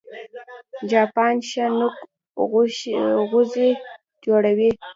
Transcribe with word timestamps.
چاپان 0.89 1.35
ښه 1.49 1.65
نوک 1.77 1.95
غوڅي 3.31 3.69
جوړوي 4.23 4.71